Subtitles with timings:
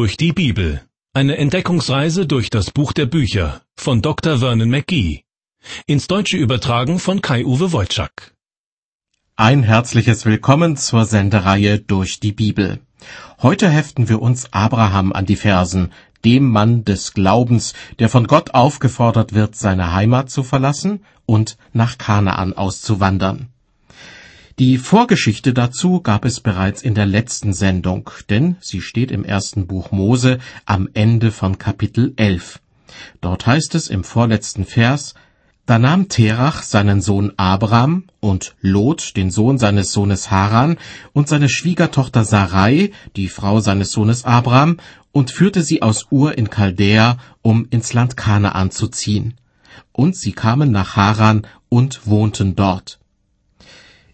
[0.00, 0.80] Durch die Bibel.
[1.12, 4.38] Eine Entdeckungsreise durch das Buch der Bücher von Dr.
[4.38, 5.24] Vernon McGee.
[5.84, 8.34] Ins Deutsche übertragen von Kai-Uwe Wojczak.
[9.36, 12.78] Ein herzliches Willkommen zur Sendereihe Durch die Bibel.
[13.42, 15.92] Heute heften wir uns Abraham an die Fersen,
[16.24, 21.98] dem Mann des Glaubens, der von Gott aufgefordert wird, seine Heimat zu verlassen und nach
[21.98, 23.50] Kanaan auszuwandern.
[24.60, 29.66] Die Vorgeschichte dazu gab es bereits in der letzten Sendung, denn sie steht im ersten
[29.66, 32.60] Buch Mose am Ende von Kapitel 11.
[33.22, 35.14] Dort heißt es im vorletzten Vers,
[35.64, 40.76] da nahm Terach seinen Sohn Abraham und Lot, den Sohn seines Sohnes Haran,
[41.14, 44.76] und seine Schwiegertochter Sarai, die Frau seines Sohnes Abraham,
[45.10, 49.38] und führte sie aus Ur in Chaldäa, um ins Land Kanaan zu ziehen.
[49.92, 52.99] Und sie kamen nach Haran und wohnten dort.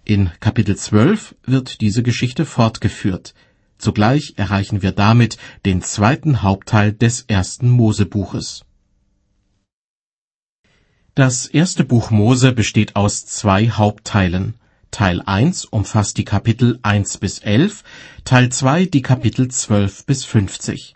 [0.09, 3.34] In Kapitel 12 wird diese Geschichte fortgeführt.
[3.77, 8.65] Zugleich erreichen wir damit den zweiten Hauptteil des ersten Mosebuches.
[11.16, 14.54] Das erste Buch Mose besteht aus zwei Hauptteilen.
[14.93, 17.82] Teil 1 umfasst die Kapitel 1 bis 11,
[18.24, 20.95] Teil 2 die Kapitel 12 bis 50.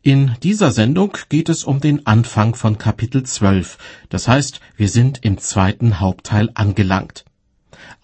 [0.00, 3.76] In dieser Sendung geht es um den Anfang von Kapitel 12,
[4.08, 7.26] das heißt, wir sind im zweiten Hauptteil angelangt.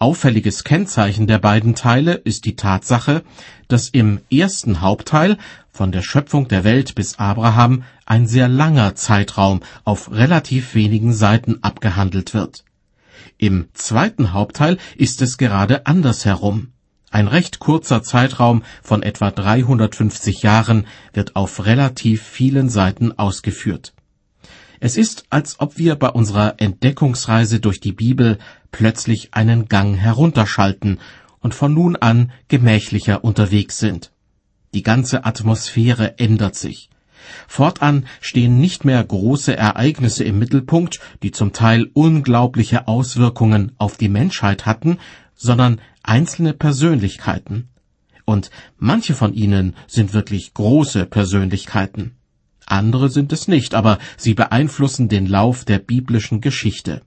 [0.01, 3.21] Auffälliges Kennzeichen der beiden Teile ist die Tatsache,
[3.67, 5.37] dass im ersten Hauptteil
[5.73, 11.61] von der Schöpfung der Welt bis Abraham ein sehr langer Zeitraum auf relativ wenigen Seiten
[11.63, 12.63] abgehandelt wird.
[13.37, 16.71] Im zweiten Hauptteil ist es gerade andersherum.
[17.11, 23.91] Ein recht kurzer Zeitraum von etwa 350 Jahren wird auf relativ vielen Seiten ausgeführt.
[24.81, 28.37] Es ist, als ob wir bei unserer Entdeckungsreise durch die Bibel
[28.71, 30.99] plötzlich einen Gang herunterschalten
[31.41, 34.11] und von nun an gemächlicher unterwegs sind.
[34.73, 36.89] Die ganze Atmosphäre ändert sich.
[37.47, 44.09] Fortan stehen nicht mehr große Ereignisse im Mittelpunkt, die zum Teil unglaubliche Auswirkungen auf die
[44.09, 44.97] Menschheit hatten,
[45.35, 47.67] sondern einzelne Persönlichkeiten.
[48.23, 52.15] Und manche von ihnen sind wirklich große Persönlichkeiten
[52.69, 57.01] andere sind es nicht, aber sie beeinflussen den Lauf der biblischen Geschichte.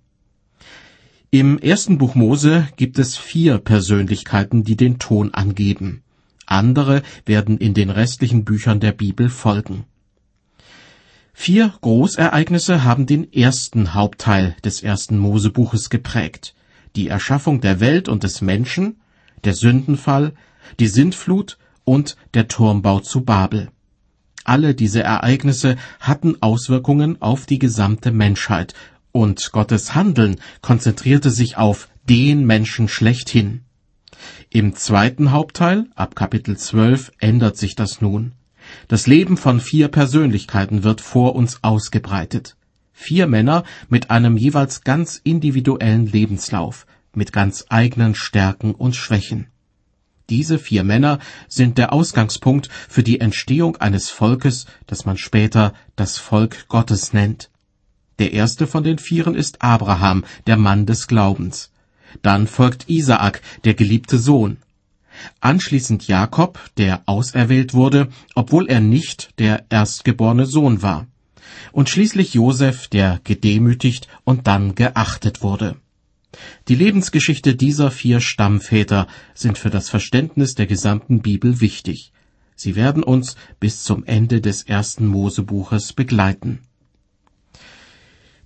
[1.31, 6.03] Im ersten Buch Mose gibt es vier Persönlichkeiten, die den Ton angeben.
[6.45, 9.85] Andere werden in den restlichen Büchern der Bibel folgen.
[11.33, 16.55] Vier Großereignisse haben den ersten Hauptteil des ersten Mosebuches geprägt.
[16.95, 19.01] Die Erschaffung der Welt und des Menschen,
[19.45, 20.35] der Sündenfall,
[20.79, 23.71] die Sintflut und der Turmbau zu Babel.
[24.45, 28.75] Alle diese Ereignisse hatten Auswirkungen auf die gesamte Menschheit,
[29.13, 33.63] und Gottes Handeln konzentrierte sich auf den Menschen schlechthin.
[34.51, 38.33] Im zweiten Hauptteil, ab Kapitel 12, ändert sich das nun.
[38.89, 42.57] Das Leben von vier Persönlichkeiten wird vor uns ausgebreitet.
[42.93, 49.52] Vier Männer mit einem jeweils ganz individuellen Lebenslauf, mit ganz eigenen Stärken und Schwächen.
[50.33, 56.17] Diese vier Männer sind der Ausgangspunkt für die Entstehung eines Volkes, das man später das
[56.17, 57.51] Volk Gottes nennt.
[58.19, 61.71] Der erste von den Vieren ist Abraham, der Mann des Glaubens.
[62.23, 64.57] Dann folgt Isaak, der geliebte Sohn.
[65.41, 71.09] Anschließend Jakob, der auserwählt wurde, obwohl er nicht der erstgeborene Sohn war.
[71.73, 75.77] Und schließlich Josef, der gedemütigt und dann geachtet wurde.
[76.69, 82.13] Die Lebensgeschichte dieser vier Stammväter sind für das Verständnis der gesamten Bibel wichtig.
[82.55, 86.61] Sie werden uns bis zum Ende des ersten Mosebuches begleiten.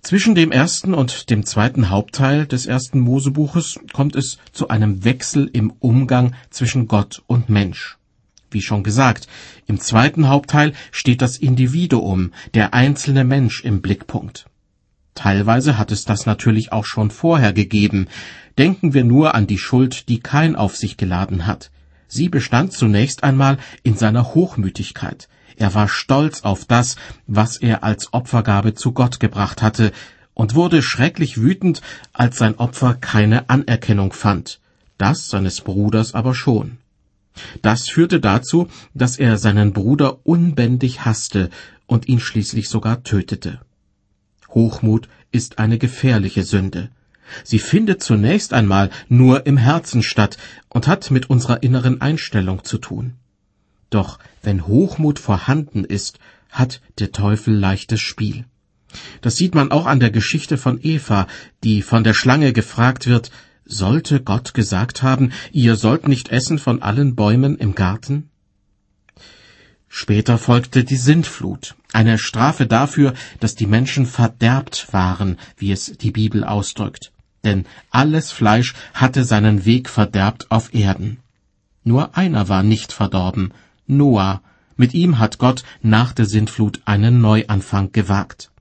[0.01, 5.49] Zwischen dem ersten und dem zweiten Hauptteil des ersten Mosebuches kommt es zu einem Wechsel
[5.51, 7.97] im Umgang zwischen Gott und Mensch.
[8.49, 9.27] Wie schon gesagt,
[9.65, 14.45] im zweiten Hauptteil steht das Individuum, der einzelne Mensch im Blickpunkt.
[15.17, 18.07] Teilweise hat es das natürlich auch schon vorher gegeben.
[18.59, 21.71] Denken wir nur an die Schuld, die Kain auf sich geladen hat.
[22.07, 25.27] Sie bestand zunächst einmal in seiner Hochmütigkeit.
[25.55, 29.91] Er war stolz auf das, was er als Opfergabe zu Gott gebracht hatte,
[30.35, 31.81] und wurde schrecklich wütend,
[32.13, 34.59] als sein Opfer keine Anerkennung fand,
[34.99, 36.77] das seines Bruders aber schon.
[37.63, 41.49] Das führte dazu, dass er seinen Bruder unbändig hasste
[41.87, 43.61] und ihn schließlich sogar tötete.
[44.49, 46.89] Hochmut ist eine gefährliche Sünde.
[47.43, 50.37] Sie findet zunächst einmal nur im Herzen statt
[50.69, 53.15] und hat mit unserer inneren Einstellung zu tun.
[53.89, 58.45] Doch wenn Hochmut vorhanden ist, hat der Teufel leichtes Spiel.
[59.21, 61.27] Das sieht man auch an der Geschichte von Eva,
[61.63, 63.31] die von der Schlange gefragt wird,
[63.65, 68.26] sollte Gott gesagt haben, ihr sollt nicht essen von allen Bäumen im Garten?
[69.89, 76.11] Später folgte die Sintflut, eine Strafe dafür, dass die Menschen verderbt waren, wie es die
[76.11, 77.11] Bibel ausdrückt.
[77.43, 81.19] Denn alles Fleisch hatte seinen Weg verderbt auf Erden.
[81.83, 83.53] Nur einer war nicht verdorben,
[83.85, 84.41] Noah.
[84.75, 88.51] Mit ihm hat Gott nach der Sintflut einen Neuanfang gewagt.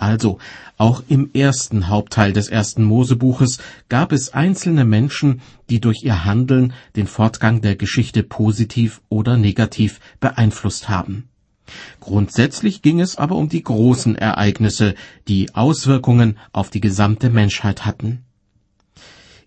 [0.00, 0.38] Also,
[0.76, 3.58] auch im ersten Hauptteil des ersten Mosebuches
[3.88, 5.40] gab es einzelne Menschen,
[5.70, 11.28] die durch ihr Handeln den Fortgang der Geschichte positiv oder negativ beeinflusst haben.
[11.98, 14.94] Grundsätzlich ging es aber um die großen Ereignisse,
[15.26, 18.22] die Auswirkungen auf die gesamte Menschheit hatten.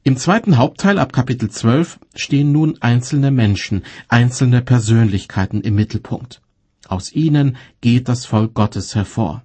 [0.04, 6.42] Im zweiten Hauptteil ab Kapitel 12 stehen nun einzelne Menschen, einzelne Persönlichkeiten im Mittelpunkt.
[6.90, 9.44] Aus ihnen geht das Volk Gottes hervor.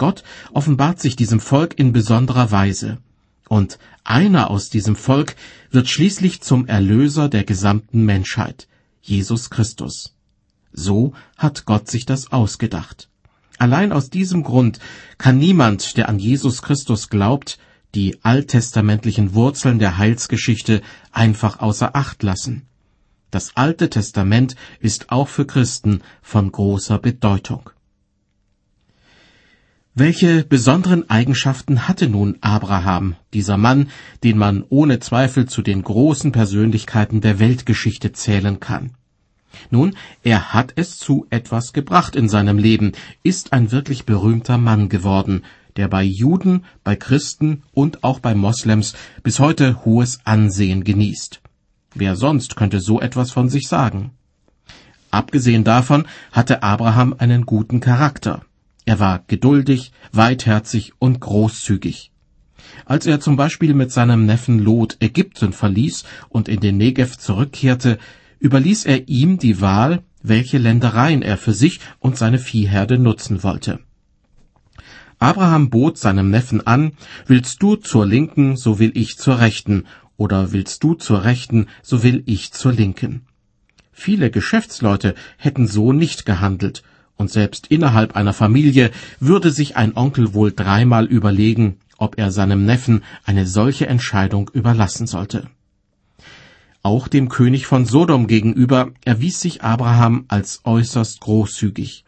[0.00, 0.24] Gott
[0.54, 2.96] offenbart sich diesem Volk in besonderer Weise.
[3.50, 5.36] Und einer aus diesem Volk
[5.70, 8.66] wird schließlich zum Erlöser der gesamten Menschheit,
[9.02, 10.14] Jesus Christus.
[10.72, 13.10] So hat Gott sich das ausgedacht.
[13.58, 14.78] Allein aus diesem Grund
[15.18, 17.58] kann niemand, der an Jesus Christus glaubt,
[17.94, 20.80] die alttestamentlichen Wurzeln der Heilsgeschichte
[21.12, 22.62] einfach außer Acht lassen.
[23.30, 27.68] Das Alte Testament ist auch für Christen von großer Bedeutung.
[30.00, 33.90] Welche besonderen Eigenschaften hatte nun Abraham, dieser Mann,
[34.24, 38.92] den man ohne Zweifel zu den großen Persönlichkeiten der Weltgeschichte zählen kann?
[39.68, 42.92] Nun, er hat es zu etwas gebracht in seinem Leben,
[43.22, 45.42] ist ein wirklich berühmter Mann geworden,
[45.76, 51.42] der bei Juden, bei Christen und auch bei Moslems bis heute hohes Ansehen genießt.
[51.94, 54.12] Wer sonst könnte so etwas von sich sagen?
[55.10, 58.40] Abgesehen davon hatte Abraham einen guten Charakter.
[58.90, 62.10] Er war geduldig, weitherzig und großzügig.
[62.84, 67.98] Als er zum Beispiel mit seinem Neffen Lot Ägypten verließ und in den Negev zurückkehrte,
[68.40, 73.78] überließ er ihm die Wahl, welche Ländereien er für sich und seine Viehherde nutzen wollte.
[75.20, 76.90] Abraham bot seinem Neffen an,
[77.28, 79.84] willst du zur Linken, so will ich zur Rechten,
[80.16, 83.22] oder willst du zur Rechten, so will ich zur Linken.
[83.92, 86.82] Viele Geschäftsleute hätten so nicht gehandelt,
[87.20, 88.90] und selbst innerhalb einer Familie
[89.20, 95.06] würde sich ein Onkel wohl dreimal überlegen, ob er seinem Neffen eine solche Entscheidung überlassen
[95.06, 95.48] sollte.
[96.82, 102.06] Auch dem König von Sodom gegenüber erwies sich Abraham als äußerst großzügig.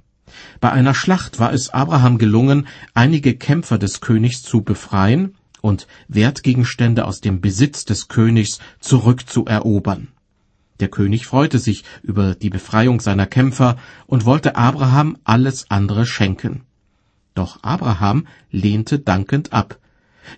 [0.61, 7.05] Bei einer Schlacht war es Abraham gelungen, einige Kämpfer des Königs zu befreien und Wertgegenstände
[7.05, 10.09] aus dem Besitz des Königs zurückzuerobern.
[10.83, 13.77] Der König freute sich über die Befreiung seiner Kämpfer
[14.09, 16.63] und wollte Abraham alles andere schenken.
[17.37, 19.79] Doch Abraham lehnte dankend ab.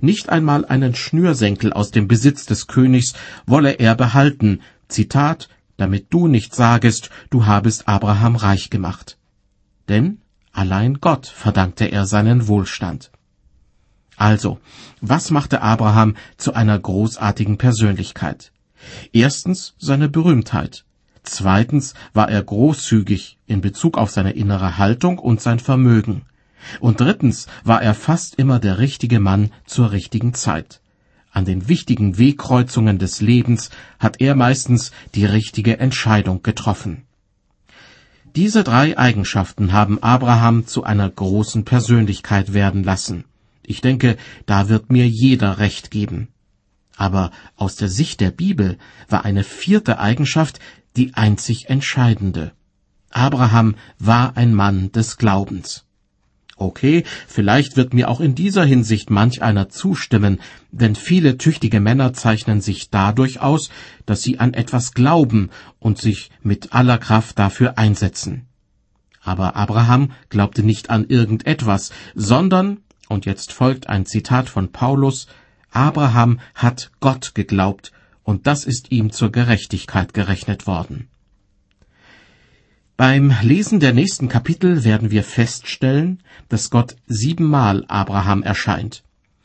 [0.02, 3.14] Nicht einmal einen Schnürsenkel aus dem Besitz des Königs
[3.46, 5.48] wolle er behalten, Zitat,
[5.78, 9.16] damit du nicht sagest, du habest Abraham reich gemacht.
[9.88, 10.18] Denn
[10.52, 13.10] allein Gott verdankte er seinen Wohlstand.
[14.18, 14.58] Also,
[15.00, 18.52] was machte Abraham zu einer großartigen Persönlichkeit?
[19.12, 20.84] Erstens seine Berühmtheit.
[21.22, 26.22] Zweitens war er großzügig in Bezug auf seine innere Haltung und sein Vermögen.
[26.80, 30.80] Und drittens war er fast immer der richtige Mann zur richtigen Zeit.
[31.30, 37.04] An den wichtigen Wegkreuzungen des Lebens hat er meistens die richtige Entscheidung getroffen.
[38.36, 43.24] Diese drei Eigenschaften haben Abraham zu einer großen Persönlichkeit werden lassen.
[43.62, 46.28] Ich denke, da wird mir jeder recht geben.
[46.96, 50.60] Aber aus der Sicht der Bibel war eine vierte Eigenschaft
[50.96, 52.52] die einzig entscheidende.
[53.10, 55.84] Abraham war ein Mann des Glaubens.
[56.56, 62.12] Okay, vielleicht wird mir auch in dieser Hinsicht manch einer zustimmen, denn viele tüchtige Männer
[62.12, 63.70] zeichnen sich dadurch aus,
[64.06, 68.46] dass sie an etwas glauben und sich mit aller Kraft dafür einsetzen.
[69.20, 75.26] Aber Abraham glaubte nicht an irgendetwas, sondern, und jetzt folgt ein Zitat von Paulus,
[75.74, 77.90] Abraham hat Gott geglaubt,
[78.22, 81.08] und das ist ihm zur Gerechtigkeit gerechnet worden.
[82.96, 89.02] Beim Lesen der nächsten Kapitel werden wir feststellen, dass Gott siebenmal Abraham erscheint,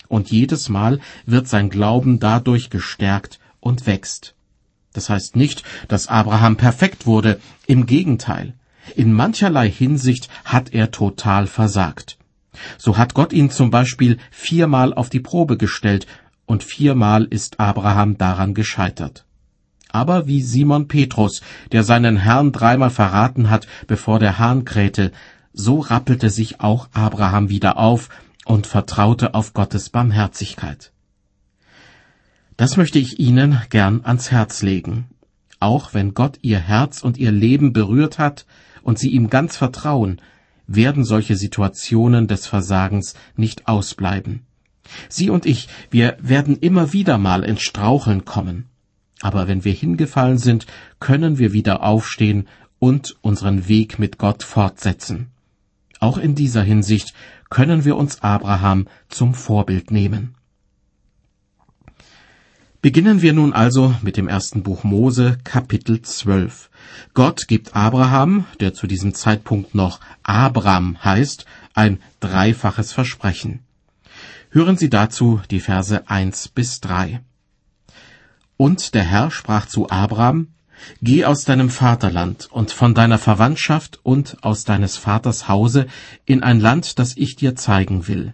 [0.07, 4.35] und jedes Mal wird sein Glauben dadurch gestärkt und wächst.
[4.93, 8.53] Das heißt nicht, dass Abraham perfekt wurde, im Gegenteil.
[8.95, 12.18] In mancherlei Hinsicht hat er total versagt.
[12.77, 16.07] So hat Gott ihn zum Beispiel viermal auf die Probe gestellt,
[16.45, 19.25] und viermal ist Abraham daran gescheitert.
[19.91, 25.11] Aber wie Simon Petrus, der seinen Herrn dreimal verraten hat, bevor der Hahn krähte,
[25.53, 28.09] so rappelte sich auch Abraham wieder auf
[28.45, 30.91] und vertraute auf Gottes Barmherzigkeit.
[32.57, 35.07] Das möchte ich Ihnen gern ans Herz legen.
[35.59, 38.45] Auch wenn Gott Ihr Herz und Ihr Leben berührt hat
[38.81, 40.21] und sie ihm ganz vertrauen,
[40.69, 44.45] werden solche Situationen des Versagens nicht ausbleiben.
[45.09, 48.65] Sie und ich, wir werden immer wieder mal ins Straucheln kommen.
[49.21, 50.65] Aber wenn wir hingefallen sind,
[50.99, 52.47] können wir wieder aufstehen
[52.77, 55.27] und unseren Weg mit Gott fortsetzen.
[55.99, 57.13] Auch in dieser Hinsicht
[57.49, 60.35] können wir uns Abraham zum Vorbild nehmen.
[62.81, 66.69] Beginnen wir nun also mit dem ersten Buch Mose, Kapitel 12.
[67.13, 73.59] Gott gibt Abraham, der zu diesem Zeitpunkt noch Abram heißt, ein dreifaches Versprechen.
[74.49, 77.19] Hören Sie dazu die Verse 1 bis 3.
[78.55, 80.47] Und der Herr sprach zu Abram,
[81.01, 85.87] Geh aus deinem Vaterland und von deiner Verwandtschaft und aus deines Vaters Hause
[86.23, 88.31] in ein Land, das ich dir zeigen will.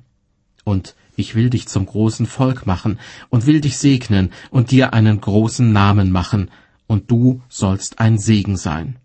[0.63, 5.19] Und ich will dich zum großen Volk machen und will dich segnen und dir einen
[5.21, 6.49] großen Namen machen,
[6.87, 8.97] und du sollst ein Segen sein.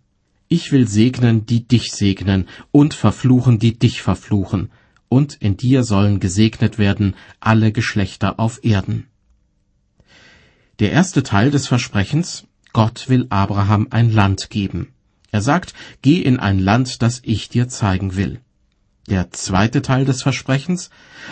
[0.49, 4.71] Ich will segnen, die dich segnen, und verfluchen, die dich verfluchen,
[5.09, 9.07] und in dir sollen gesegnet werden alle Geschlechter auf Erden.
[10.79, 14.89] Der erste Teil des Versprechens, Gott will Abraham ein Land geben.
[15.31, 18.41] Er sagt, geh in ein Land, das ich dir zeigen will.
[19.11, 20.89] Der zweite Teil des Versprechens,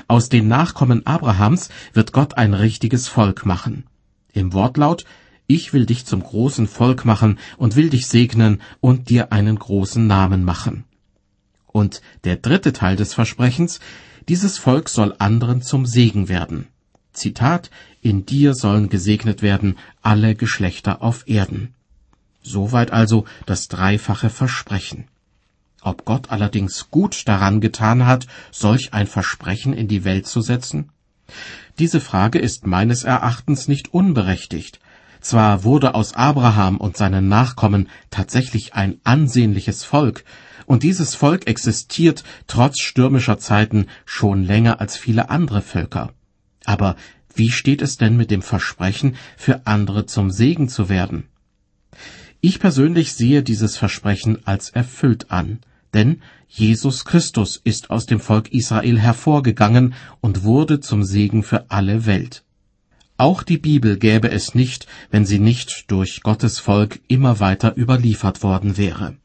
[0.08, 3.84] aus den Nachkommen Abrahams wird Gott ein richtiges Volk machen.
[4.32, 5.04] Im Wortlaut,
[5.46, 10.04] ich will dich zum großen Volk machen und will dich segnen und dir einen großen
[10.04, 10.86] Namen machen.
[11.68, 13.78] Und der dritte Teil des Versprechens,
[14.28, 16.66] dieses Volk soll anderen zum Segen werden.
[17.12, 17.70] Zitat,
[18.02, 21.74] in dir sollen gesegnet werden alle Geschlechter auf Erden.
[22.42, 25.04] Soweit also das dreifache Versprechen.
[25.88, 30.90] Ob Gott allerdings gut daran getan hat, solch ein Versprechen in die Welt zu setzen?
[31.78, 34.80] Diese Frage ist meines Erachtens nicht unberechtigt.
[35.22, 40.24] Zwar wurde aus Abraham und seinen Nachkommen tatsächlich ein ansehnliches Volk,
[40.66, 46.12] und dieses Volk existiert trotz stürmischer Zeiten schon länger als viele andere Völker.
[46.66, 46.96] Aber
[47.34, 51.28] wie steht es denn mit dem Versprechen, für andere zum Segen zu werden?
[52.42, 55.60] Ich persönlich sehe dieses Versprechen als erfüllt an,
[55.94, 62.06] denn Jesus Christus ist aus dem Volk Israel hervorgegangen und wurde zum Segen für alle
[62.06, 62.44] Welt.
[63.16, 68.42] Auch die Bibel gäbe es nicht, wenn sie nicht durch Gottes Volk immer weiter überliefert
[68.42, 69.16] worden wäre.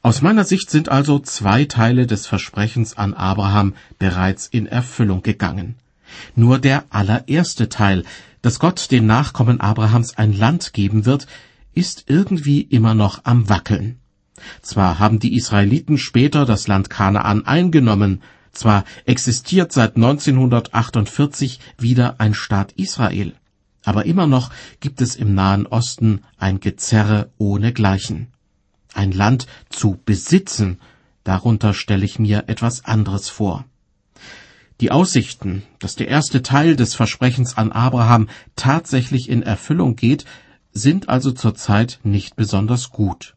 [0.00, 5.74] Aus meiner Sicht sind also zwei Teile des Versprechens an Abraham bereits in Erfüllung gegangen.
[6.34, 8.04] Nur der allererste Teil,
[8.40, 11.26] dass Gott den Nachkommen Abrahams ein Land geben wird,
[11.74, 13.98] ist irgendwie immer noch am Wackeln.
[14.62, 22.34] Zwar haben die Israeliten später das Land Kanaan eingenommen, zwar existiert seit 1948 wieder ein
[22.34, 23.34] Staat Israel,
[23.84, 28.28] aber immer noch gibt es im Nahen Osten ein Gezerre ohnegleichen.
[28.94, 30.80] Ein Land zu besitzen,
[31.24, 33.64] darunter stelle ich mir etwas anderes vor.
[34.80, 40.24] Die Aussichten, dass der erste Teil des Versprechens an Abraham tatsächlich in Erfüllung geht,
[40.72, 43.34] sind also zurzeit nicht besonders gut.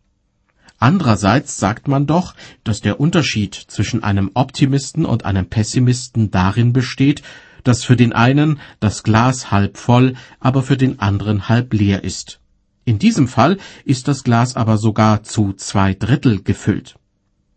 [0.82, 2.34] Andererseits sagt man doch,
[2.64, 7.22] dass der Unterschied zwischen einem Optimisten und einem Pessimisten darin besteht,
[7.64, 12.40] dass für den einen das Glas halb voll, aber für den anderen halb leer ist.
[12.84, 16.98] In diesem Fall ist das Glas aber sogar zu zwei Drittel gefüllt.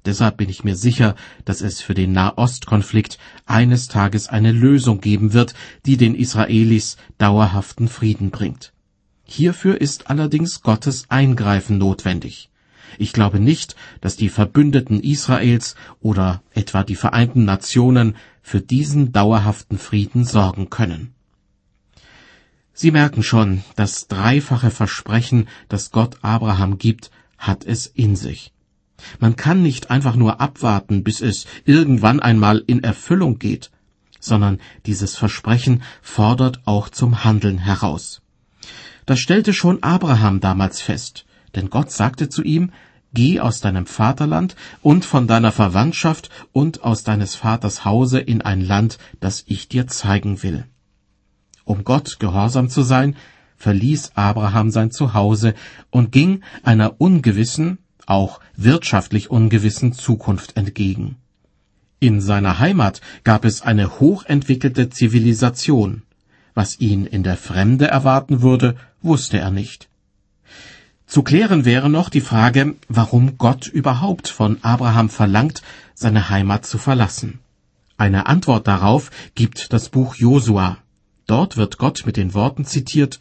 [0.05, 1.15] Deshalb bin ich mir sicher,
[1.47, 3.17] dass es für den Nahostkonflikt
[3.47, 5.55] eines Tages eine Lösung geben wird,
[5.87, 8.75] die den Israelis dauerhaften Frieden bringt.
[9.25, 12.51] Hierfür ist allerdings Gottes Eingreifen notwendig.
[12.99, 19.79] Ich glaube nicht, dass die Verbündeten Israels oder etwa die Vereinten Nationen für diesen dauerhaften
[19.79, 21.15] Frieden sorgen können.
[22.73, 28.53] Sie merken schon, das dreifache Versprechen, das Gott Abraham gibt, hat es in sich.
[29.21, 33.71] Man kann nicht einfach nur abwarten, bis es irgendwann einmal in Erfüllung geht,
[34.19, 38.23] sondern dieses Versprechen fordert auch zum Handeln heraus.
[39.07, 41.27] Das stellte schon Abraham damals fest,
[41.57, 42.71] denn Gott sagte zu ihm,
[43.15, 48.61] Geh aus deinem Vaterland und von deiner Verwandtschaft und aus deines Vaters Hause in ein
[48.61, 50.65] Land, das ich dir zeigen will.
[51.65, 53.15] Um Gott gehorsam zu sein,
[53.57, 55.55] verließ Abraham sein Zuhause
[55.91, 61.17] und ging einer ungewissen, auch wirtschaftlich ungewissen Zukunft entgegen.
[62.01, 66.03] In seiner Heimat gab es eine hochentwickelte Zivilisation.
[66.53, 69.89] Was ihn in der Fremde erwarten würde, wusste er nicht.
[71.07, 75.63] Zu klären wäre noch die Frage, warum Gott überhaupt von Abraham verlangt,
[75.95, 77.41] seine Heimat zu verlassen.
[77.97, 80.79] Eine Antwort darauf gibt das Buch Josua.
[81.27, 83.21] Dort wird Gott mit den Worten zitiert,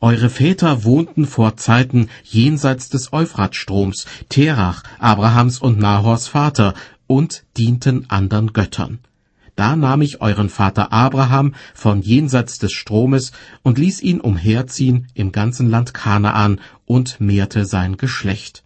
[0.00, 6.74] Eure Väter wohnten vor Zeiten jenseits des Euphratstroms, Terach, Abrahams und Nahors Vater,
[7.06, 8.98] und dienten andern Göttern.
[9.54, 13.32] Da nahm ich euren Vater Abraham von jenseits des Stromes
[13.62, 18.64] und ließ ihn umherziehen im ganzen Land Kanaan und mehrte sein Geschlecht.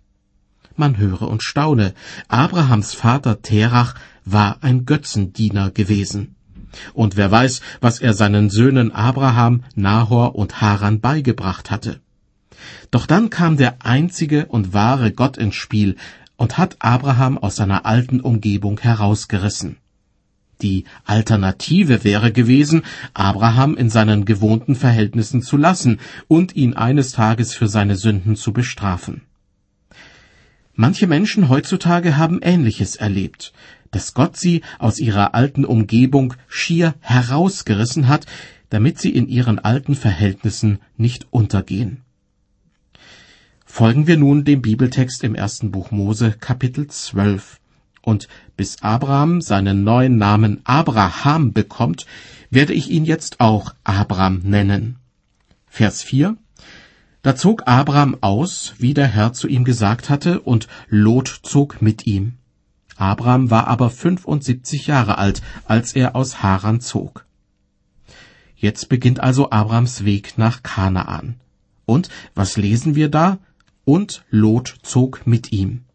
[0.77, 1.95] Man höre und staune,
[2.29, 6.37] Abrahams Vater Terach war ein Götzendiener gewesen.
[6.93, 12.01] Und wer weiß, was er seinen Söhnen Abraham, Nahor und Haran beigebracht hatte.
[12.91, 15.97] Doch dann kam der einzige und wahre Gott ins Spiel
[16.37, 19.79] und hat Abraham aus seiner alten Umgebung herausgerissen.
[20.63, 22.83] Die Alternative wäre gewesen,
[23.13, 28.53] Abraham in seinen gewohnten Verhältnissen zu lassen und ihn eines Tages für seine Sünden zu
[28.53, 29.23] bestrafen.
[30.75, 33.53] Manche Menschen heutzutage haben Ähnliches erlebt,
[33.91, 38.27] dass Gott sie aus ihrer alten Umgebung schier herausgerissen hat,
[38.69, 42.03] damit sie in ihren alten Verhältnissen nicht untergehen.
[43.65, 47.61] Folgen wir nun dem Bibeltext im ersten Buch Mose Kapitel 12.
[48.07, 52.07] Und bis Abraham seinen neuen Namen Abraham bekommt,
[52.51, 55.01] werde ich ihn jetzt auch Abram nennen.
[55.67, 56.37] Vers 4
[57.23, 62.07] Da zog Abraham aus, wie der Herr zu ihm gesagt hatte, und Lot zog mit
[62.07, 62.35] ihm.
[62.97, 67.27] Abraham war aber 75 Jahre alt, als er aus Haran zog.
[68.55, 71.41] Jetzt beginnt also Abrams Weg nach Kanaan.
[71.87, 73.39] Und was lesen wir da?
[73.85, 75.86] Und Lot zog mit ihm.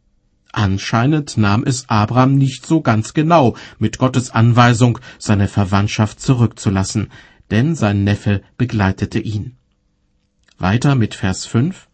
[0.52, 7.10] Anscheinend nahm es Abraham nicht so ganz genau, mit Gottes Anweisung seine Verwandtschaft zurückzulassen,
[7.52, 9.56] denn sein Neffe begleitete ihn.
[10.58, 11.88] Weiter mit Vers 5.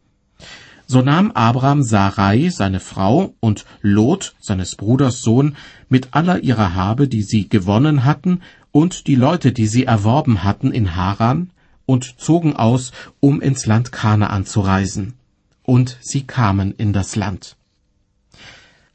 [0.88, 5.56] So nahm Abraham Sarai, seine Frau, und Lot, seines Bruders Sohn,
[5.90, 10.72] mit aller ihrer Habe, die sie gewonnen hatten, und die Leute, die sie erworben hatten
[10.72, 11.52] in Haran,
[11.86, 15.14] und zogen aus, um ins Land Kanaan zu reisen.
[15.64, 17.58] Und sie kamen in das Land.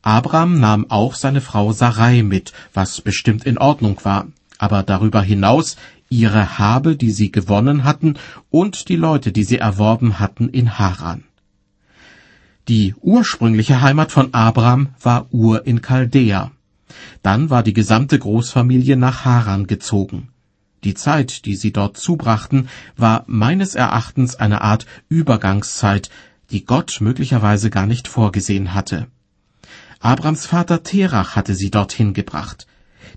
[0.03, 4.27] Abraham nahm auch seine Frau Sarai mit, was bestimmt in Ordnung war,
[4.59, 5.77] aber darüber hinaus
[6.09, 8.17] ihre Habe, die sie gewonnen hatten,
[8.51, 11.25] und die Leute, die sie erworben hatten in Haran.
[12.69, 16.51] Die ursprüngliche Heimat von Abraham war Ur in Chaldea.
[17.23, 20.29] Dann war die gesamte Großfamilie nach Haran gezogen.
[20.85, 26.11] Die Zeit, die sie dort zubrachten, war meines Erachtens eine Art Übergangszeit,
[26.51, 29.07] die Gott möglicherweise gar nicht vorgesehen hatte.
[30.03, 32.67] Abrams Vater Terach hatte sie dorthin gebracht.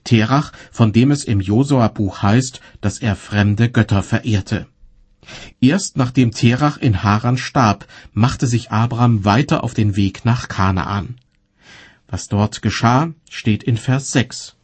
[0.04, 4.68] Terach, von dem es im Josua-Buch heißt, dass er fremde Götter verehrte.
[5.60, 11.16] Erst nachdem Terach in Haran starb, machte sich Abram weiter auf den Weg nach Kanaan.
[12.08, 14.56] Was dort geschah, steht in Vers 6.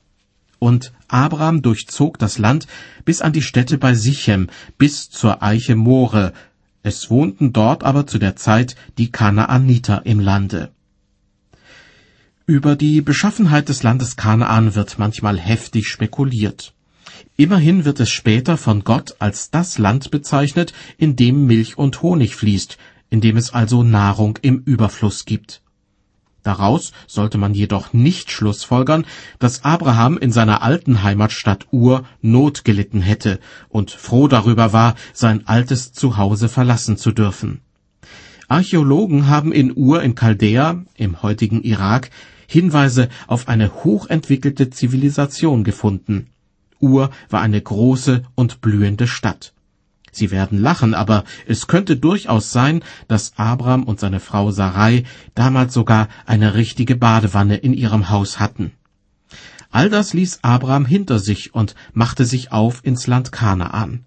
[0.59, 2.67] Und Abram durchzog das Land
[3.03, 6.33] bis an die Stätte bei Sichem, bis zur Eiche More.
[6.83, 10.71] Es wohnten dort aber zu der Zeit die Kanaaniter im Lande.
[12.51, 16.73] Über die Beschaffenheit des Landes Kanaan wird manchmal heftig spekuliert.
[17.37, 22.35] Immerhin wird es später von Gott als das Land bezeichnet, in dem Milch und Honig
[22.35, 22.77] fließt,
[23.09, 25.61] in dem es also Nahrung im Überfluss gibt.
[26.43, 29.05] Daraus sollte man jedoch nicht schlussfolgern,
[29.39, 35.47] dass Abraham in seiner alten Heimatstadt Ur Not gelitten hätte und froh darüber war, sein
[35.47, 37.61] altes Zuhause verlassen zu dürfen.
[38.51, 42.09] Archäologen haben in Ur in Chaldea, im heutigen Irak,
[42.47, 46.27] Hinweise auf eine hochentwickelte Zivilisation gefunden.
[46.81, 49.53] Ur war eine große und blühende Stadt.
[50.11, 55.73] Sie werden lachen, aber es könnte durchaus sein, dass Abram und seine Frau Sarai damals
[55.73, 58.73] sogar eine richtige Badewanne in ihrem Haus hatten.
[59.69, 64.03] All das ließ Abram hinter sich und machte sich auf ins Land Kanaan.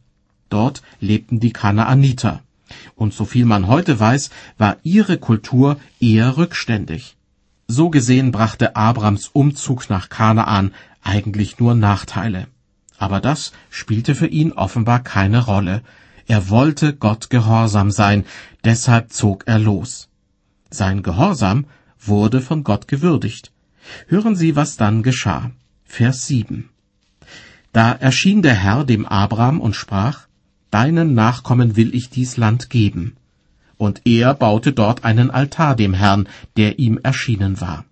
[0.51, 2.44] Dort lebten die Kanaaniter.
[2.95, 7.17] Und so viel man heute weiß, war ihre Kultur eher rückständig.
[7.67, 10.73] So gesehen brachte Abrams Umzug nach Kanaan
[11.03, 12.47] eigentlich nur Nachteile.
[12.99, 15.83] Aber das spielte für ihn offenbar keine Rolle.
[16.27, 18.25] Er wollte Gott gehorsam sein,
[18.65, 20.09] deshalb zog er los.
[20.71, 21.67] Sein Gehorsam
[22.01, 23.53] wurde von Gott gewürdigt.
[24.09, 25.51] Hören Sie, was dann geschah.
[25.85, 26.71] Vers 7.
[27.73, 30.27] Da erschien der Herr dem Abraham und sprach,
[30.75, 33.15] Deinen Nachkommen will ich dies Land geben
[33.77, 37.85] und er baute dort einen Altar dem Herrn, der ihm erschienen war.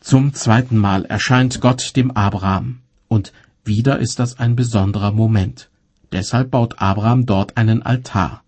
[0.00, 2.78] Zum zweiten Mal erscheint Gott dem Abraham,
[3.08, 5.68] und wieder ist das ein besonderer Moment.
[6.12, 8.42] Deshalb baut Abraham dort einen Altar.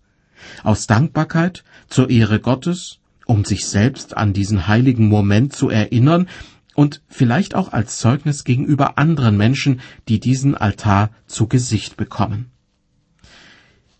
[0.63, 6.27] Aus Dankbarkeit, zur Ehre Gottes, um sich selbst an diesen heiligen Moment zu erinnern
[6.73, 12.49] und vielleicht auch als Zeugnis gegenüber anderen Menschen, die diesen Altar zu Gesicht bekommen.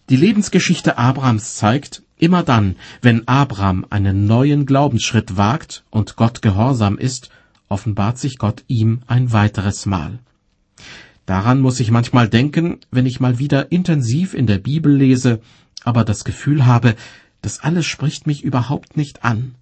[0.09, 6.97] Die Lebensgeschichte Abrahams zeigt, immer dann, wenn Abraham einen neuen Glaubensschritt wagt und Gott gehorsam
[6.97, 7.29] ist,
[7.67, 10.19] offenbart sich Gott ihm ein weiteres Mal.
[11.25, 15.41] Daran muss ich manchmal denken, wenn ich mal wieder intensiv in der Bibel lese,
[15.83, 16.95] aber das Gefühl habe,
[17.41, 19.55] das alles spricht mich überhaupt nicht an.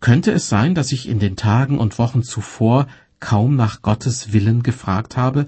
[0.00, 2.88] Könnte es sein, dass ich in den Tagen und Wochen zuvor
[3.20, 5.46] kaum nach Gottes Willen gefragt habe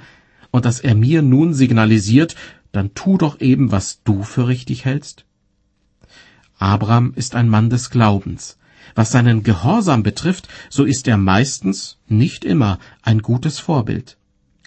[0.52, 2.36] und dass er mir nun signalisiert,
[2.72, 5.24] dann tu doch eben, was du für richtig hältst?
[6.58, 8.58] Abraham ist ein Mann des Glaubens.
[8.94, 14.18] Was seinen Gehorsam betrifft, so ist er meistens, nicht immer, ein gutes Vorbild.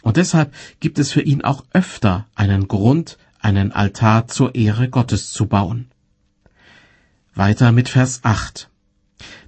[0.02, 5.32] Und deshalb gibt es für ihn auch öfter einen Grund, einen Altar zur Ehre Gottes
[5.32, 5.88] zu bauen.
[7.36, 8.70] Weiter mit Vers 8.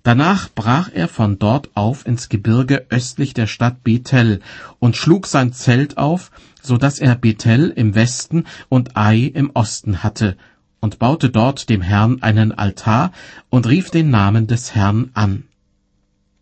[0.05, 4.39] Danach brach er von dort auf ins Gebirge östlich der Stadt Bethel
[4.77, 6.29] und schlug sein Zelt auf,
[6.61, 10.37] so dass er Bethel im Westen und Ai im Osten hatte,
[10.79, 13.13] und baute dort dem Herrn einen Altar
[13.49, 15.45] und rief den Namen des Herrn an.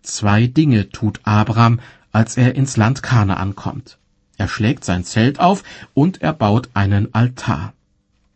[0.02, 1.80] Zwei Dinge tut Abraham,
[2.12, 3.98] als er ins Land Kanaan kommt.
[4.36, 7.72] Er schlägt sein Zelt auf und er baut einen Altar.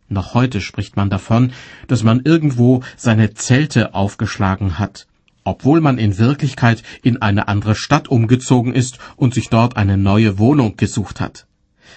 [0.07, 1.51] Noch heute spricht man davon,
[1.89, 5.05] dass man irgendwo seine Zelte aufgeschlagen hat,
[5.47, 10.37] obwohl man in Wirklichkeit in eine andere Stadt umgezogen ist und sich dort eine neue
[10.39, 11.47] Wohnung gesucht hat.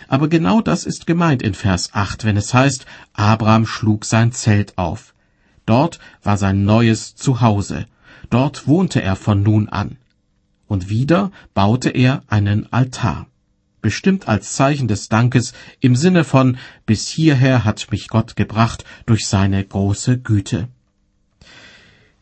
[0.07, 4.79] Aber genau das ist gemeint in Vers 8, wenn es heißt, Abraham schlug sein Zelt
[4.79, 5.15] auf.
[5.67, 7.87] Dort war sein neues Zuhause.
[8.31, 9.97] Dort wohnte er von nun an.
[10.69, 13.27] Und wieder baute er einen Altar
[13.83, 19.27] bestimmt als Zeichen des Dankes im Sinne von bis hierher hat mich Gott gebracht durch
[19.27, 20.69] seine große Güte.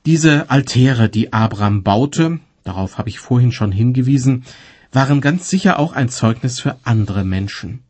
[0.08, 4.44] Diese Altäre, die Abraham baute, darauf habe ich vorhin schon hingewiesen,
[4.90, 7.80] waren ganz sicher auch ein Zeugnis für andere Menschen.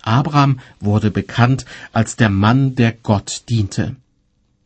[0.00, 3.96] Abraham wurde bekannt als der Mann, der Gott diente.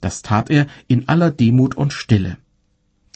[0.03, 2.37] Das tat er in aller Demut und Stille.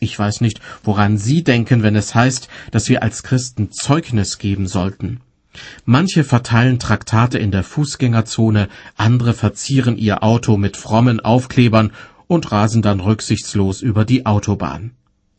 [0.01, 4.69] Ich weiß nicht, woran Sie denken, wenn es heißt, dass wir als Christen Zeugnis geben
[4.69, 5.21] sollten.
[5.85, 11.93] Manche verteilen Traktate in der Fußgängerzone, andere verzieren ihr Auto mit frommen Aufklebern
[12.33, 14.93] und rasen dann rücksichtslos über die Autobahn.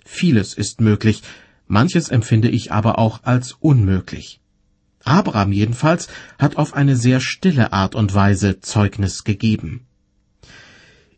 [0.06, 1.24] Vieles ist möglich,
[1.68, 4.40] manches empfinde ich aber auch als unmöglich.
[5.04, 9.88] Abraham jedenfalls hat auf eine sehr stille Art und Weise Zeugnis gegeben.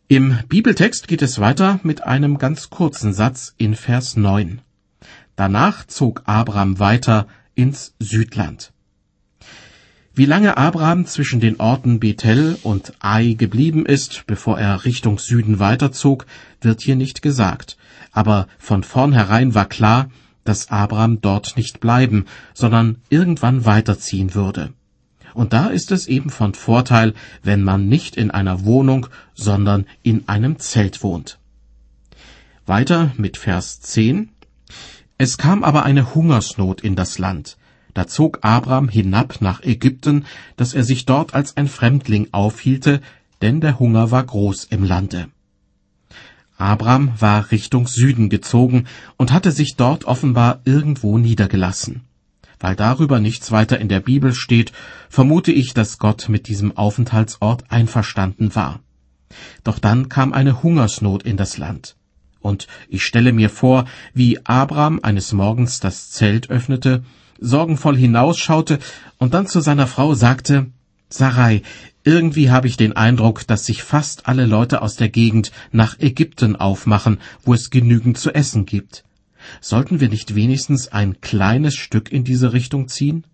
[0.08, 4.62] Im Bibeltext geht es weiter mit einem ganz kurzen Satz in Vers 9.
[5.36, 8.72] Danach zog Abraham weiter ins Südland.
[10.18, 15.58] Wie lange Abraham zwischen den Orten Bethel und Ai geblieben ist, bevor er Richtung Süden
[15.58, 16.24] weiterzog,
[16.62, 17.76] wird hier nicht gesagt.
[18.12, 20.08] Aber von vornherein war klar,
[20.42, 22.24] dass Abraham dort nicht bleiben,
[22.54, 24.72] sondern irgendwann weiterziehen würde.
[25.34, 30.26] Und da ist es eben von Vorteil, wenn man nicht in einer Wohnung, sondern in
[30.30, 31.38] einem Zelt wohnt.
[32.64, 34.30] Weiter mit Vers 10.
[35.18, 37.58] Es kam aber eine Hungersnot in das Land.
[37.96, 40.26] Da zog Abraham hinab nach Ägypten,
[40.58, 43.00] dass er sich dort als ein Fremdling aufhielte,
[43.40, 45.28] denn der Hunger war groß im Lande.
[46.58, 48.84] Abraham war Richtung Süden gezogen
[49.16, 52.02] und hatte sich dort offenbar irgendwo niedergelassen.
[52.60, 54.72] Weil darüber nichts weiter in der Bibel steht,
[55.08, 58.80] vermute ich, dass Gott mit diesem Aufenthaltsort einverstanden war.
[59.64, 61.96] Doch dann kam eine Hungersnot in das Land.
[62.40, 67.02] Und ich stelle mir vor, wie Abraham eines Morgens das Zelt öffnete
[67.40, 68.78] sorgenvoll hinausschaute
[69.18, 70.66] und dann zu seiner Frau sagte
[71.08, 71.62] Sarai,
[72.04, 76.56] irgendwie habe ich den Eindruck, dass sich fast alle Leute aus der Gegend nach Ägypten
[76.56, 79.04] aufmachen, wo es genügend zu essen gibt.
[79.60, 83.24] Sollten wir nicht wenigstens ein kleines Stück in diese Richtung ziehen?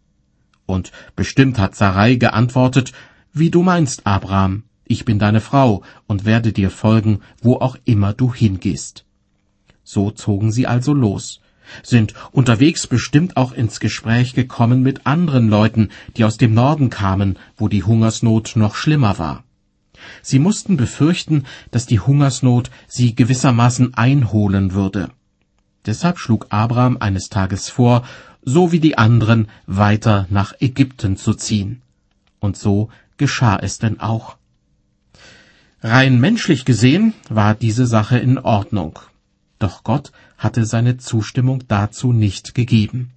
[0.66, 2.92] Und bestimmt hat Sarai geantwortet,
[3.32, 8.12] wie du meinst, Abraham, ich bin deine Frau und werde dir folgen, wo auch immer
[8.12, 9.06] du hingehst.
[9.82, 11.40] So zogen sie also los
[11.82, 17.38] sind unterwegs bestimmt auch ins Gespräch gekommen mit anderen Leuten, die aus dem Norden kamen,
[17.56, 19.44] wo die Hungersnot noch schlimmer war.
[20.22, 25.10] Sie mussten befürchten, dass die Hungersnot sie gewissermaßen einholen würde.
[25.86, 28.04] Deshalb schlug Abraham eines Tages vor,
[28.42, 31.82] so wie die anderen weiter nach Ägypten zu ziehen.
[32.40, 34.36] Und so geschah es denn auch.
[35.80, 39.00] Rein menschlich gesehen war diese Sache in Ordnung.
[39.62, 43.12] Doch Gott hatte seine Zustimmung dazu nicht gegeben.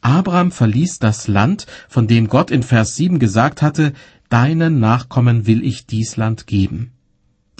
[0.00, 3.92] Abraham verließ das Land, von dem Gott in Vers 7 gesagt hatte,
[4.30, 6.90] Deinen Nachkommen will ich dies Land geben.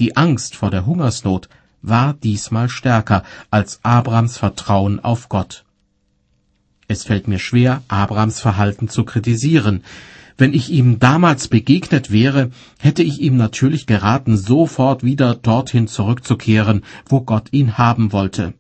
[0.01, 1.49] Die Angst vor der Hungersnot
[1.83, 5.65] war diesmal stärker als Abrams Vertrauen auf Gott.
[6.89, 9.85] Es fällt mir schwer, Abrams Verhalten zu kritisieren.
[10.41, 16.83] Wenn ich ihm damals begegnet wäre, hätte ich ihm natürlich geraten, sofort wieder dorthin zurückzukehren,
[17.05, 18.55] wo Gott ihn haben wollte.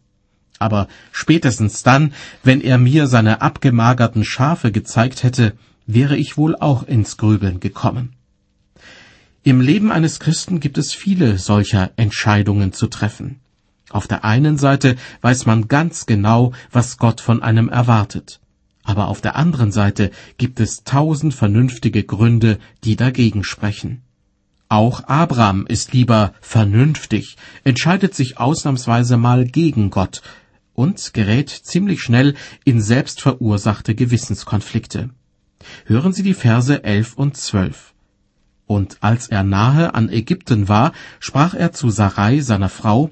[0.58, 2.12] Aber spätestens dann,
[2.44, 5.54] wenn er mir seine abgemagerten Schafe gezeigt hätte,
[5.86, 8.12] wäre ich wohl auch ins Grübeln gekommen.
[9.42, 13.40] Im Leben eines Christen gibt es viele solcher Entscheidungen zu treffen.
[13.88, 18.38] Auf der einen Seite weiß man ganz genau, was Gott von einem erwartet.
[18.90, 24.02] Aber auf der anderen Seite gibt es tausend vernünftige Gründe, die dagegen sprechen.
[24.68, 30.22] Auch Abraham ist lieber vernünftig, entscheidet sich ausnahmsweise mal gegen Gott
[30.74, 35.10] und gerät ziemlich schnell in selbstverursachte Gewissenskonflikte.
[35.84, 37.94] Hören Sie die Verse elf und zwölf.
[38.66, 43.10] Und als er nahe an Ägypten war, sprach er zu Sarai, seiner Frau,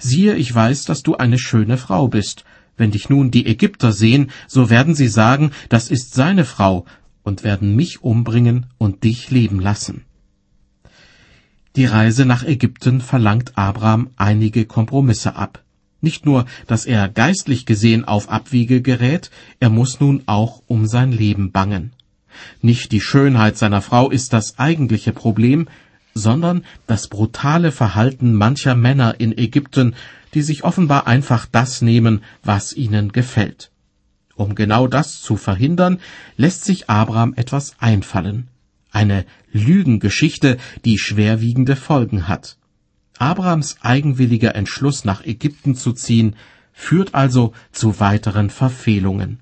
[0.00, 2.44] Siehe, ich weiß, dass du eine schöne Frau bist.
[2.76, 6.86] Wenn dich nun die Ägypter sehen, so werden sie sagen, das ist seine Frau,
[7.22, 10.04] und werden mich umbringen und dich leben lassen.
[11.76, 15.62] Die Reise nach Ägypten verlangt Abraham einige Kompromisse ab.
[16.00, 19.30] Nicht nur, dass er geistlich gesehen auf Abwiege gerät,
[19.60, 21.92] er muss nun auch um sein Leben bangen.
[22.60, 25.68] Nicht die Schönheit seiner Frau ist das eigentliche Problem,
[26.12, 29.94] sondern das brutale Verhalten mancher Männer in Ägypten,
[30.34, 33.70] die sich offenbar einfach das nehmen, was ihnen gefällt.
[34.34, 35.98] Um genau das zu verhindern,
[36.36, 38.48] lässt sich Abraham etwas einfallen.
[38.90, 42.56] Eine Lügengeschichte, die schwerwiegende Folgen hat.
[43.18, 46.34] Abrahams eigenwilliger Entschluss, nach Ägypten zu ziehen,
[46.72, 49.40] führt also zu weiteren Verfehlungen.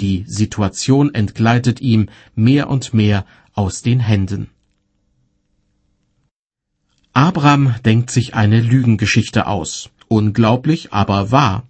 [0.00, 4.50] Die Situation entgleitet ihm mehr und mehr aus den Händen.
[7.14, 9.90] Abraham denkt sich eine Lügengeschichte aus.
[10.08, 11.64] Unglaublich, aber wahr.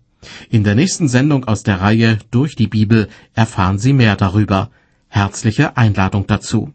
[0.50, 4.70] In der nächsten Sendung aus der Reihe Durch die Bibel erfahren Sie mehr darüber.
[5.08, 6.72] Herzliche Einladung dazu.